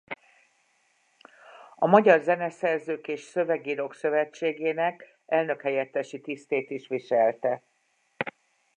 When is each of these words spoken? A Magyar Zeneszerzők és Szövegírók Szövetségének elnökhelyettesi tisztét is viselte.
A 1.75 1.87
Magyar 1.87 2.21
Zeneszerzők 2.21 3.07
és 3.07 3.21
Szövegírók 3.21 3.93
Szövetségének 3.93 5.17
elnökhelyettesi 5.25 6.21
tisztét 6.21 6.69
is 6.69 6.87
viselte. 6.87 7.63